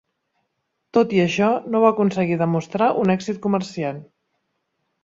[0.97, 4.03] Tot i això, no va aconseguir demostrar un èxit comercial.